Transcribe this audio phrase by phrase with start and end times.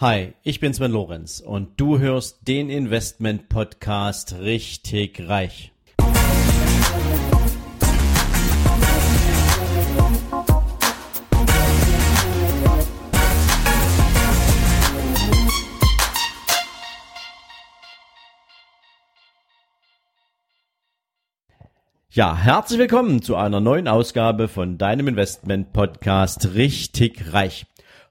[0.00, 5.72] Hi, ich bin Sven Lorenz und du hörst den Investment Podcast richtig reich.
[22.08, 27.66] Ja, herzlich willkommen zu einer neuen Ausgabe von deinem Investment Podcast richtig reich.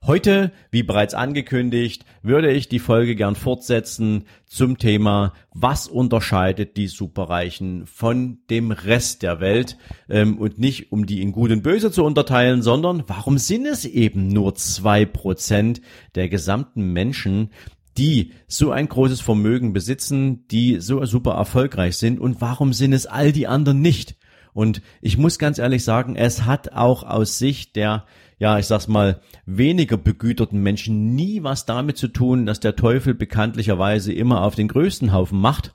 [0.05, 6.87] Heute, wie bereits angekündigt, würde ich die Folge gern fortsetzen zum Thema, was unterscheidet die
[6.87, 11.92] Superreichen von dem Rest der Welt ähm, und nicht um die in Gut und Böse
[11.92, 15.82] zu unterteilen, sondern warum sind es eben nur zwei Prozent
[16.15, 17.50] der gesamten Menschen,
[17.97, 23.06] die so ein großes Vermögen besitzen, die so super erfolgreich sind und warum sind es
[23.06, 24.15] all die anderen nicht?
[24.53, 28.05] Und ich muss ganz ehrlich sagen, es hat auch aus Sicht der
[28.41, 33.13] ja, ich sag's mal, weniger begüterten Menschen nie was damit zu tun, dass der Teufel
[33.13, 35.73] bekanntlicherweise immer auf den größten Haufen macht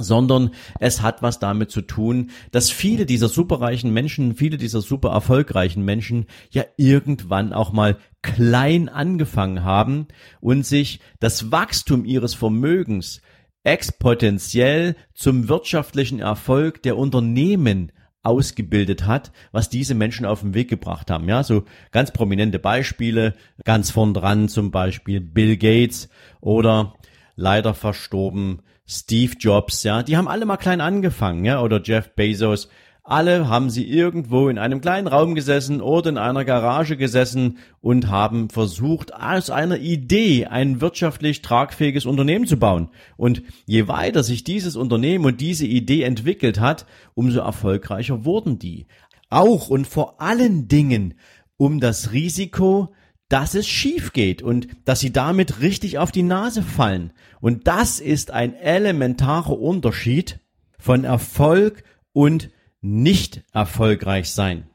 [0.00, 5.10] sondern es hat was damit zu tun, dass viele dieser superreichen Menschen, viele dieser super
[5.10, 10.06] erfolgreichen Menschen ja irgendwann auch mal klein angefangen haben
[10.40, 13.22] und sich das Wachstum ihres Vermögens
[13.64, 17.92] exponentiell zum wirtschaftlichen Erfolg der Unternehmen
[18.22, 21.28] ausgebildet hat, was diese Menschen auf den Weg gebracht haben.
[21.28, 23.34] Ja, so ganz prominente Beispiele,
[23.64, 26.08] ganz vorn dran zum Beispiel Bill Gates
[26.40, 26.94] oder
[27.36, 32.68] leider verstorben Steve Jobs, ja, die haben alle mal klein angefangen, ja, oder Jeff Bezos,
[33.10, 38.08] alle haben sie irgendwo in einem kleinen Raum gesessen oder in einer Garage gesessen und
[38.08, 42.90] haben versucht, aus einer Idee ein wirtschaftlich tragfähiges Unternehmen zu bauen.
[43.16, 46.84] Und je weiter sich dieses Unternehmen und diese Idee entwickelt hat,
[47.14, 48.86] umso erfolgreicher wurden die.
[49.30, 51.14] Auch und vor allen Dingen
[51.56, 52.94] um das Risiko,
[53.28, 57.12] dass es schief geht und dass sie damit richtig auf die Nase fallen.
[57.40, 60.40] Und das ist ein elementarer Unterschied
[60.78, 62.50] von Erfolg und
[62.80, 64.68] nicht erfolgreich sein.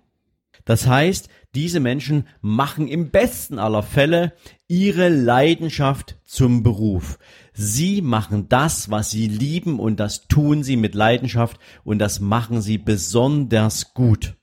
[0.66, 4.34] Das heißt, diese Menschen machen im besten aller Fälle
[4.68, 7.19] ihre Leidenschaft zum Beruf.
[7.53, 12.62] Sie machen das, was sie lieben und das tun sie mit Leidenschaft und das machen
[12.62, 14.35] sie besonders gut.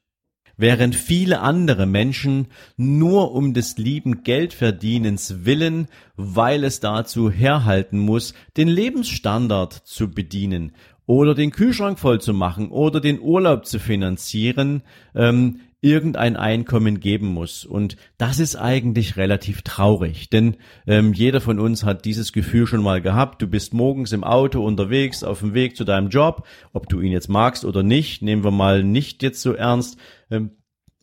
[0.56, 8.34] Während viele andere Menschen nur um des lieben Geldverdienens willen, weil es dazu herhalten muss,
[8.58, 10.72] den Lebensstandard zu bedienen,
[11.10, 14.82] oder den Kühlschrank voll zu machen oder den Urlaub zu finanzieren,
[15.12, 17.64] ähm, irgendein Einkommen geben muss.
[17.64, 20.54] Und das ist eigentlich relativ traurig, denn
[20.86, 23.42] ähm, jeder von uns hat dieses Gefühl schon mal gehabt.
[23.42, 27.10] Du bist morgens im Auto unterwegs, auf dem Weg zu deinem Job, ob du ihn
[27.10, 29.98] jetzt magst oder nicht, nehmen wir mal nicht jetzt so ernst.
[30.30, 30.52] Ähm,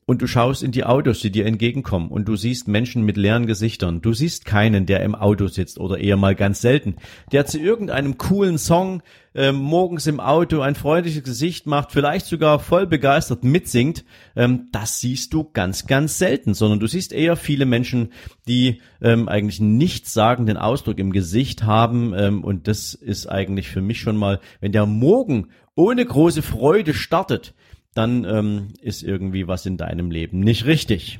[0.07, 3.45] und du schaust in die Autos, die dir entgegenkommen und du siehst Menschen mit leeren
[3.45, 4.01] Gesichtern.
[4.01, 6.95] Du siehst keinen, der im Auto sitzt oder eher mal ganz selten,
[7.33, 9.03] der zu irgendeinem coolen Song
[9.35, 14.05] äh, morgens im Auto ein freundliches Gesicht macht, vielleicht sogar voll begeistert mitsingt.
[14.37, 18.13] Ähm, das siehst du ganz, ganz selten, sondern du siehst eher viele Menschen,
[18.47, 23.99] die ähm, eigentlich nichtssagenden Ausdruck im Gesicht haben ähm, und das ist eigentlich für mich
[23.99, 27.53] schon mal, wenn der Morgen ohne große Freude startet,
[27.93, 31.19] dann ähm, ist irgendwie was in deinem Leben nicht richtig.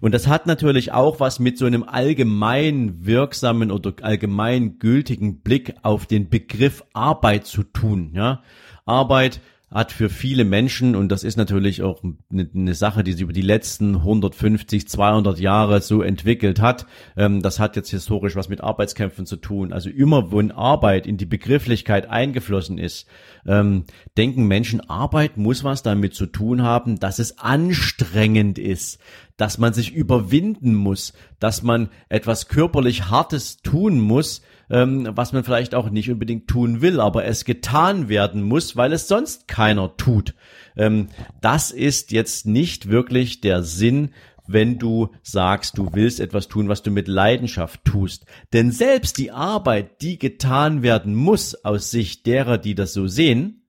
[0.00, 5.74] Und das hat natürlich auch was mit so einem allgemein wirksamen oder allgemein gültigen Blick
[5.82, 8.12] auf den Begriff Arbeit zu tun.
[8.14, 8.42] Ja,
[8.84, 13.32] Arbeit hat für viele Menschen, und das ist natürlich auch eine, Sache, die sich über
[13.32, 16.86] die letzten 150, 200 Jahre so entwickelt hat,
[17.16, 19.72] ähm, das hat jetzt historisch was mit Arbeitskämpfen zu tun.
[19.72, 23.06] Also immer, wo Arbeit in die Begrifflichkeit eingeflossen ist,
[23.46, 23.84] ähm,
[24.16, 29.00] denken Menschen, Arbeit muss was damit zu tun haben, dass es anstrengend ist,
[29.36, 35.44] dass man sich überwinden muss, dass man etwas körperlich Hartes tun muss, ähm, was man
[35.44, 39.96] vielleicht auch nicht unbedingt tun will, aber es getan werden muss, weil es sonst keiner
[39.96, 40.34] tut.
[40.76, 41.08] Ähm,
[41.40, 44.10] das ist jetzt nicht wirklich der Sinn
[44.46, 48.26] wenn du sagst, du willst etwas tun, was du mit Leidenschaft tust.
[48.52, 53.66] Denn selbst die Arbeit, die getan werden muss aus Sicht derer, die das so sehen,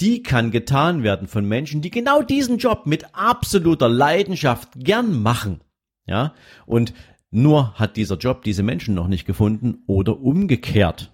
[0.00, 5.60] die kann getan werden von Menschen, die genau diesen Job mit absoluter Leidenschaft gern machen.
[6.06, 6.34] Ja,
[6.66, 6.92] und
[7.30, 11.12] nur hat dieser Job diese Menschen noch nicht gefunden oder umgekehrt.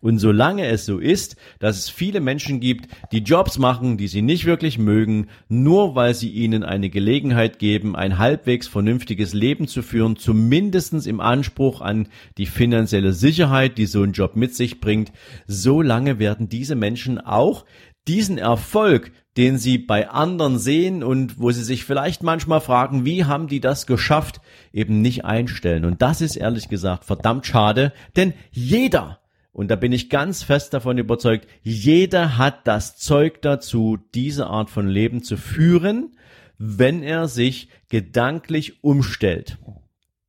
[0.00, 4.22] Und solange es so ist, dass es viele Menschen gibt, die Jobs machen, die sie
[4.22, 9.82] nicht wirklich mögen, nur weil sie ihnen eine Gelegenheit geben, ein halbwegs vernünftiges Leben zu
[9.82, 15.12] führen, zumindestens im Anspruch an die finanzielle Sicherheit, die so ein Job mit sich bringt,
[15.46, 17.64] solange werden diese Menschen auch
[18.06, 23.24] diesen Erfolg den sie bei anderen sehen und wo sie sich vielleicht manchmal fragen, wie
[23.24, 24.40] haben die das geschafft,
[24.72, 25.84] eben nicht einstellen.
[25.84, 29.20] Und das ist ehrlich gesagt verdammt schade, denn jeder,
[29.52, 34.70] und da bin ich ganz fest davon überzeugt, jeder hat das Zeug dazu, diese Art
[34.70, 36.16] von Leben zu führen,
[36.58, 39.58] wenn er sich gedanklich umstellt.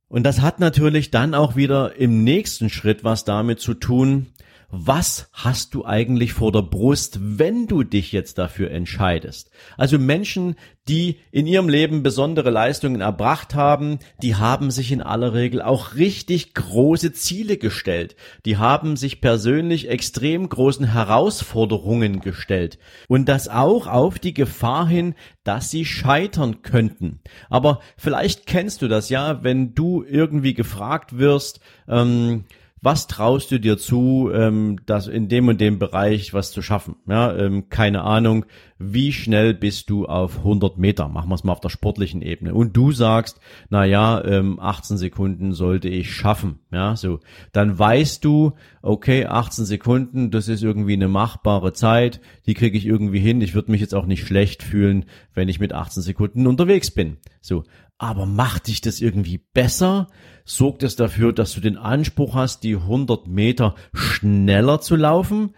[0.08, 4.28] Und das hat natürlich dann auch wieder im nächsten Schritt was damit zu tun,
[4.70, 9.50] was hast du eigentlich vor der Brust, wenn du dich jetzt dafür entscheidest?
[9.78, 10.56] Also Menschen,
[10.88, 15.94] die in ihrem Leben besondere Leistungen erbracht haben, die haben sich in aller Regel auch
[15.94, 18.14] richtig große Ziele gestellt.
[18.44, 22.78] Die haben sich persönlich extrem großen Herausforderungen gestellt.
[23.08, 25.14] Und das auch auf die Gefahr hin,
[25.44, 27.20] dass sie scheitern könnten.
[27.48, 32.44] Aber vielleicht kennst du das ja, wenn du irgendwie gefragt wirst, ähm,
[32.80, 36.96] was traust du dir zu, ähm, das in dem und dem Bereich was zu schaffen?
[37.06, 38.46] Ja, ähm, keine Ahnung,
[38.78, 41.08] wie schnell bist du auf 100 Meter?
[41.08, 42.54] Machen wir es mal auf der sportlichen Ebene.
[42.54, 43.40] Und du sagst,
[43.70, 46.60] na ja, ähm, 18 Sekunden sollte ich schaffen.
[46.70, 47.18] Ja, so.
[47.52, 48.52] Dann weißt du,
[48.82, 53.40] okay, 18 Sekunden, das ist irgendwie eine machbare Zeit, die kriege ich irgendwie hin.
[53.40, 57.16] Ich würde mich jetzt auch nicht schlecht fühlen, wenn ich mit 18 Sekunden unterwegs bin.
[57.40, 57.64] So.
[58.00, 60.06] Aber macht dich das irgendwie besser?
[60.44, 65.50] Sorgt es dafür, dass du den Anspruch hast, die 100 Meter schneller zu laufen?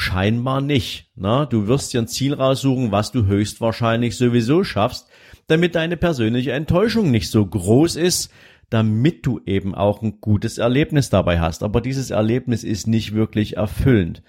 [0.00, 1.10] Scheinbar nicht.
[1.16, 5.08] Na, du wirst dir ein Ziel raussuchen, was du höchstwahrscheinlich sowieso schaffst,
[5.48, 8.30] damit deine persönliche Enttäuschung nicht so groß ist,
[8.70, 11.64] damit du eben auch ein gutes Erlebnis dabei hast.
[11.64, 14.22] Aber dieses Erlebnis ist nicht wirklich erfüllend.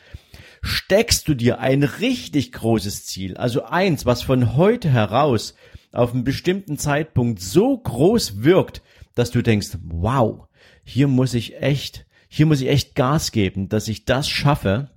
[0.63, 5.53] Steckst du dir ein richtig großes Ziel, also eins, was von heute heraus
[5.91, 8.81] auf einen bestimmten Zeitpunkt so groß wirkt,
[9.13, 10.47] dass du denkst, wow,
[10.83, 14.89] hier muss ich echt, hier muss ich echt Gas geben, dass ich das schaffe,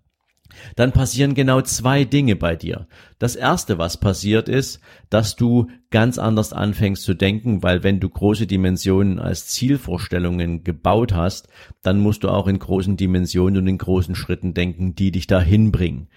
[0.77, 2.87] dann passieren genau zwei Dinge bei dir.
[3.19, 8.09] Das erste, was passiert ist, dass du ganz anders anfängst zu denken, weil wenn du
[8.09, 11.49] große Dimensionen als Zielvorstellungen gebaut hast,
[11.83, 15.73] dann musst du auch in großen Dimensionen und in großen Schritten denken, die dich dahin
[15.73, 16.09] bringen.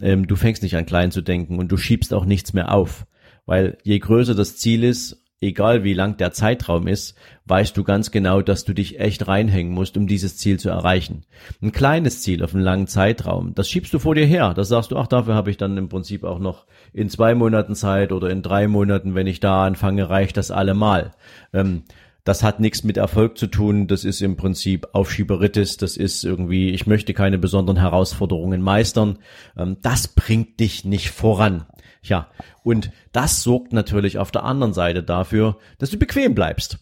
[0.00, 3.06] Ähm, du fängst nicht an klein zu denken und du schiebst auch nichts mehr auf.
[3.46, 8.10] Weil je größer das Ziel ist, egal wie lang der Zeitraum ist, weißt du ganz
[8.10, 11.24] genau, dass du dich echt reinhängen musst, um dieses Ziel zu erreichen.
[11.62, 14.54] Ein kleines Ziel auf einen langen Zeitraum, das schiebst du vor dir her.
[14.54, 17.74] Das sagst du, ach, dafür habe ich dann im Prinzip auch noch in zwei Monaten
[17.74, 21.12] Zeit oder in drei Monaten, wenn ich da anfange, reicht das allemal.
[21.52, 21.82] Ähm,
[22.24, 23.86] das hat nichts mit Erfolg zu tun.
[23.86, 25.76] Das ist im Prinzip Aufschieberitis.
[25.76, 29.18] Das ist irgendwie, ich möchte keine besonderen Herausforderungen meistern.
[29.58, 31.66] Ähm, das bringt dich nicht voran.
[32.04, 32.28] Ja,
[32.62, 36.78] und das sorgt natürlich auf der anderen Seite dafür, dass du bequem bleibst.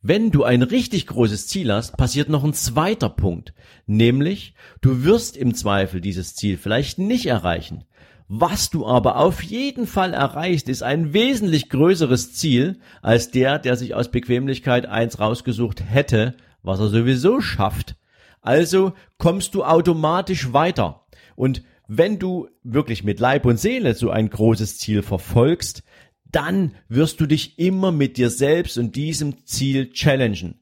[0.00, 3.52] Wenn du ein richtig großes Ziel hast, passiert noch ein zweiter Punkt,
[3.86, 7.84] nämlich du wirst im Zweifel dieses Ziel vielleicht nicht erreichen.
[8.28, 13.76] Was du aber auf jeden Fall erreichst, ist ein wesentlich größeres Ziel als der, der
[13.76, 17.96] sich aus Bequemlichkeit eins rausgesucht hätte, was er sowieso schafft.
[18.40, 21.06] Also kommst du automatisch weiter.
[21.36, 25.82] Und wenn du wirklich mit Leib und Seele so ein großes Ziel verfolgst,
[26.30, 30.60] dann wirst du dich immer mit dir selbst und diesem Ziel challengen.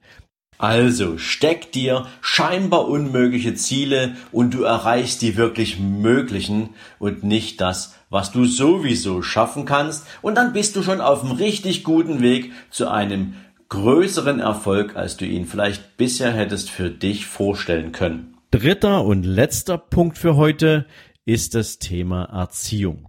[0.59, 7.95] Also steck dir scheinbar unmögliche Ziele und du erreichst die wirklich möglichen und nicht das,
[8.09, 12.53] was du sowieso schaffen kannst und dann bist du schon auf einem richtig guten Weg
[12.71, 13.35] zu einem
[13.69, 18.37] größeren Erfolg, als du ihn vielleicht bisher hättest für dich vorstellen können.
[18.51, 20.87] Dritter und letzter Punkt für heute
[21.27, 23.09] ist das Thema Erziehung.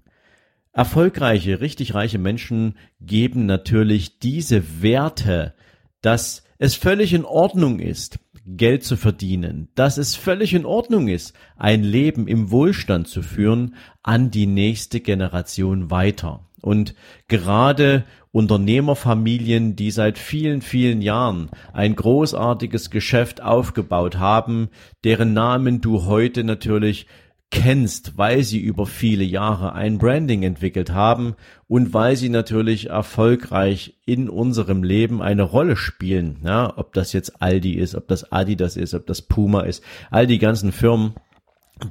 [0.74, 5.54] Erfolgreiche, richtig reiche Menschen geben natürlich diese Werte,
[6.02, 11.34] dass es völlig in Ordnung ist, Geld zu verdienen, dass es völlig in Ordnung ist,
[11.58, 16.48] ein Leben im Wohlstand zu führen, an die nächste Generation weiter.
[16.62, 16.96] Und
[17.28, 24.70] gerade Unternehmerfamilien, die seit vielen, vielen Jahren ein großartiges Geschäft aufgebaut haben,
[25.04, 27.08] deren Namen du heute natürlich
[27.50, 31.36] kennst, weil sie über viele Jahre ein Branding entwickelt haben
[31.68, 36.40] und weil sie natürlich erfolgreich in unserem Leben eine Rolle spielen.
[36.44, 40.28] Ja, ob das jetzt Aldi ist, ob das Adidas ist, ob das Puma ist, all
[40.28, 41.14] die ganzen Firmen,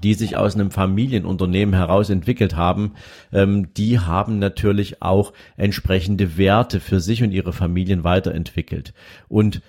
[0.03, 2.93] die sich aus einem Familienunternehmen heraus entwickelt haben,
[3.33, 8.93] ähm, die haben natürlich auch entsprechende Werte für sich und ihre Familien weiterentwickelt.
[9.29, 9.63] Und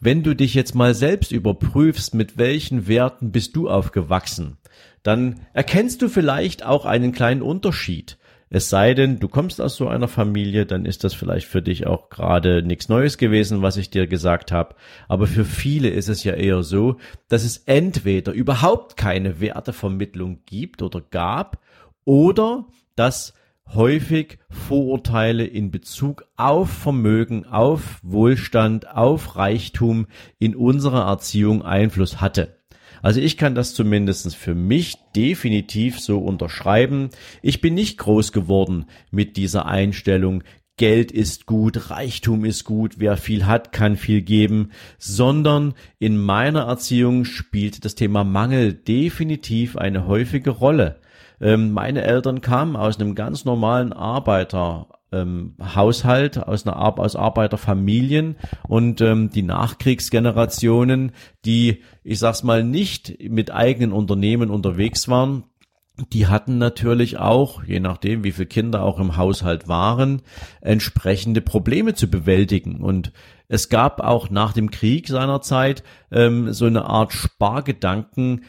[0.00, 4.58] wenn du dich jetzt mal selbst überprüfst, mit welchen Werten bist du aufgewachsen,
[5.02, 8.18] dann erkennst du vielleicht auch einen kleinen Unterschied.
[8.54, 11.86] Es sei denn, du kommst aus so einer Familie, dann ist das vielleicht für dich
[11.86, 14.74] auch gerade nichts Neues gewesen, was ich dir gesagt habe.
[15.08, 16.98] Aber für viele ist es ja eher so,
[17.28, 21.62] dass es entweder überhaupt keine Wertevermittlung gibt oder gab,
[22.04, 23.32] oder dass
[23.74, 32.58] häufig Vorurteile in Bezug auf Vermögen, auf Wohlstand, auf Reichtum in unserer Erziehung Einfluss hatte.
[33.02, 37.10] Also ich kann das zumindest für mich definitiv so unterschreiben.
[37.42, 40.42] Ich bin nicht groß geworden mit dieser Einstellung,
[40.78, 46.62] Geld ist gut, Reichtum ist gut, wer viel hat, kann viel geben, sondern in meiner
[46.62, 50.98] Erziehung spielt das Thema Mangel definitiv eine häufige Rolle.
[51.40, 57.16] Ähm, meine Eltern kamen aus einem ganz normalen Arbeiter, ähm, Haushalt, aus einer Ar aus
[57.16, 61.12] Arbeiterfamilien und ähm, die Nachkriegsgenerationen,
[61.44, 65.44] die, ich sag's mal, nicht mit eigenen Unternehmen unterwegs waren,
[66.12, 70.22] die hatten natürlich auch, je nachdem, wie viele Kinder auch im Haushalt waren,
[70.60, 72.80] entsprechende Probleme zu bewältigen.
[72.80, 73.12] Und
[73.48, 78.44] es gab auch nach dem Krieg seinerzeit ähm, so eine Art Spargedanken,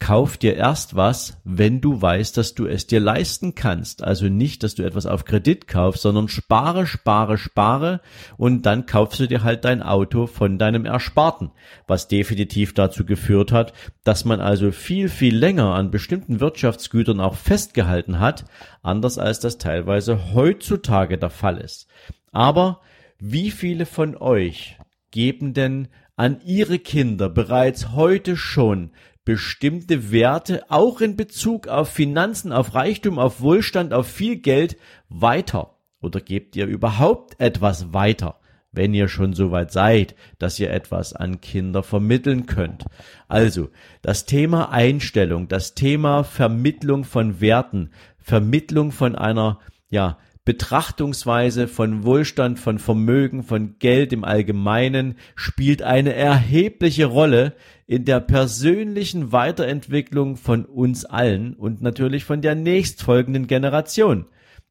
[0.00, 4.04] Kauf dir erst was, wenn du weißt, dass du es dir leisten kannst.
[4.04, 8.00] Also nicht, dass du etwas auf Kredit kaufst, sondern spare, spare, spare
[8.36, 11.50] und dann kaufst du dir halt dein Auto von deinem Ersparten.
[11.86, 13.72] Was definitiv dazu geführt hat,
[14.04, 18.44] dass man also viel, viel länger an bestimmten Wirtschaftsgütern auch festgehalten hat,
[18.82, 21.88] anders als das teilweise heutzutage der Fall ist.
[22.30, 22.80] Aber
[23.18, 24.78] wie viele von euch
[25.10, 28.90] geben denn an ihre Kinder bereits heute schon
[29.28, 34.78] bestimmte Werte auch in Bezug auf Finanzen, auf Reichtum, auf Wohlstand, auf viel Geld
[35.10, 35.74] weiter?
[36.00, 38.40] Oder gebt ihr überhaupt etwas weiter,
[38.72, 42.86] wenn ihr schon so weit seid, dass ihr etwas an Kinder vermitteln könnt?
[43.28, 43.68] Also,
[44.00, 49.58] das Thema Einstellung, das Thema Vermittlung von Werten, Vermittlung von einer,
[49.90, 50.16] ja,
[50.48, 57.52] Betrachtungsweise von Wohlstand, von Vermögen, von Geld im Allgemeinen spielt eine erhebliche Rolle
[57.86, 64.24] in der persönlichen Weiterentwicklung von uns allen und natürlich von der nächstfolgenden Generation.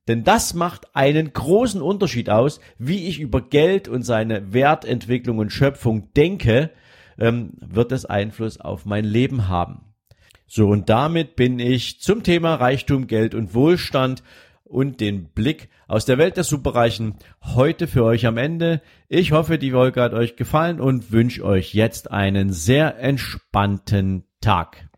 [0.07, 5.53] Denn das macht einen großen Unterschied aus, wie ich über Geld und seine Wertentwicklung und
[5.53, 6.71] Schöpfung denke,
[7.19, 9.87] ähm, wird es Einfluss auf mein Leben haben.
[10.49, 14.23] So, und damit bin ich zum Thema Reichtum, Geld und Wohlstand
[14.67, 17.15] und den Blick aus der Welt der Superreichen
[17.55, 18.81] heute für euch am Ende.
[19.07, 24.89] Ich hoffe, die Folge hat euch gefallen und wünsche euch jetzt einen sehr entspannten Tag.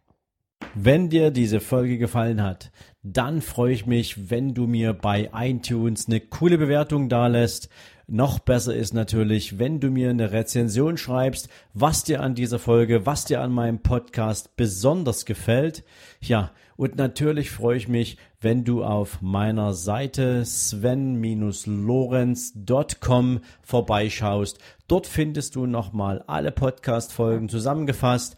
[0.76, 2.72] Wenn dir diese Folge gefallen hat,
[3.02, 7.70] dann freue ich mich, wenn du mir bei iTunes eine coole Bewertung dalässt
[8.12, 13.06] noch besser ist natürlich, wenn du mir eine Rezension schreibst, was dir an dieser Folge,
[13.06, 15.84] was dir an meinem Podcast besonders gefällt.
[16.20, 24.60] Ja, und natürlich freue ich mich, wenn du auf meiner Seite sven-lorenz.com vorbeischaust.
[24.88, 28.38] Dort findest du nochmal alle Podcast-Folgen zusammengefasst